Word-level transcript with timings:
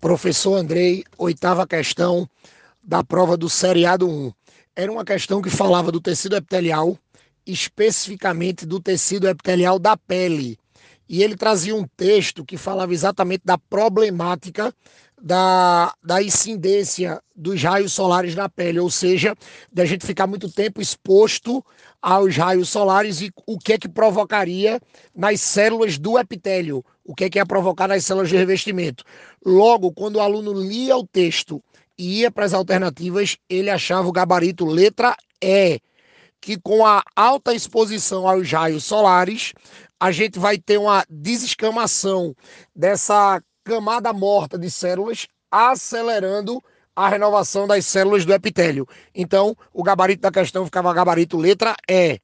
Professor 0.00 0.56
Andrei, 0.56 1.04
oitava 1.16 1.66
questão 1.66 2.28
da 2.82 3.02
prova 3.02 3.36
do 3.36 3.48
seriado 3.48 4.08
1. 4.08 4.32
Era 4.76 4.92
uma 4.92 5.04
questão 5.04 5.40
que 5.40 5.48
falava 5.48 5.90
do 5.90 6.00
tecido 6.00 6.36
epitelial, 6.36 6.98
especificamente 7.46 8.66
do 8.66 8.78
tecido 8.78 9.26
epitelial 9.26 9.78
da 9.78 9.96
pele. 9.96 10.58
E 11.08 11.22
ele 11.22 11.36
trazia 11.36 11.74
um 11.74 11.86
texto 11.96 12.44
que 12.44 12.56
falava 12.56 12.92
exatamente 12.92 13.42
da 13.44 13.56
problemática 13.56 14.72
da, 15.20 15.94
da 16.04 16.22
incidência 16.22 17.20
dos 17.34 17.62
raios 17.62 17.92
solares 17.92 18.34
na 18.34 18.48
pele, 18.48 18.78
ou 18.78 18.90
seja, 18.90 19.34
da 19.72 19.84
gente 19.84 20.06
ficar 20.06 20.26
muito 20.26 20.50
tempo 20.50 20.80
exposto 20.80 21.64
aos 22.02 22.36
raios 22.36 22.68
solares 22.68 23.20
e 23.20 23.32
o 23.46 23.58
que 23.58 23.72
é 23.72 23.78
que 23.78 23.88
provocaria 23.88 24.80
nas 25.14 25.40
células 25.40 25.98
do 25.98 26.18
epitélio, 26.18 26.84
o 27.04 27.14
que 27.14 27.24
é 27.24 27.30
que 27.30 27.38
ia 27.38 27.46
provocar 27.46 27.88
nas 27.88 28.04
células 28.04 28.28
de 28.28 28.36
revestimento. 28.36 29.04
Logo, 29.44 29.92
quando 29.92 30.16
o 30.16 30.20
aluno 30.20 30.52
lia 30.52 30.96
o 30.96 31.06
texto 31.06 31.62
e 31.98 32.20
ia 32.20 32.30
para 32.30 32.44
as 32.44 32.52
alternativas, 32.52 33.36
ele 33.48 33.70
achava 33.70 34.06
o 34.06 34.12
gabarito 34.12 34.66
letra 34.66 35.16
E, 35.42 35.80
que 36.46 36.56
com 36.56 36.86
a 36.86 37.02
alta 37.16 37.52
exposição 37.52 38.28
aos 38.28 38.52
raios 38.52 38.84
solares, 38.84 39.52
a 39.98 40.12
gente 40.12 40.38
vai 40.38 40.56
ter 40.56 40.78
uma 40.78 41.04
desescamação 41.10 42.36
dessa 42.72 43.42
camada 43.64 44.12
morta 44.12 44.56
de 44.56 44.70
células, 44.70 45.26
acelerando 45.50 46.62
a 46.94 47.08
renovação 47.08 47.66
das 47.66 47.84
células 47.84 48.24
do 48.24 48.32
epitélio. 48.32 48.86
Então, 49.12 49.56
o 49.72 49.82
gabarito 49.82 50.22
da 50.22 50.30
questão 50.30 50.64
ficava 50.64 50.94
gabarito 50.94 51.36
letra 51.36 51.74
E. 51.90 52.20